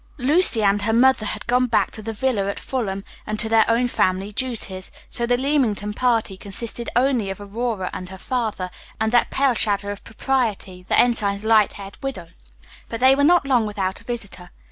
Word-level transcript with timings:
Lucy 0.17 0.63
and 0.63 0.81
her 0.81 0.93
mother 0.93 1.27
had 1.27 1.45
gone 1.45 1.67
back 1.67 1.91
to 1.91 2.01
the 2.01 2.11
villa 2.11 2.47
at 2.47 2.57
Fulham, 2.57 3.03
and 3.27 3.37
to 3.37 3.47
their 3.47 3.69
own 3.69 3.87
family 3.87 4.31
duties; 4.31 4.89
so 5.11 5.27
the 5.27 5.37
Leamington 5.37 5.93
party 5.93 6.35
consisted 6.37 6.89
only 6.95 7.29
of 7.29 7.39
Aurora 7.39 7.87
and 7.93 8.09
her 8.09 8.17
father, 8.17 8.71
and 8.99 9.11
that 9.11 9.29
pale 9.29 9.53
shadow 9.53 9.91
of 9.91 10.03
propriety, 10.03 10.83
the 10.89 10.97
ensign's 10.97 11.43
light 11.43 11.73
haired 11.73 11.99
widow. 12.01 12.29
But 12.89 12.99
they 12.99 13.13
were 13.15 13.23
not 13.23 13.45
long 13.45 13.67
without 13.67 14.01
a 14.01 14.03
visitor. 14.03 14.49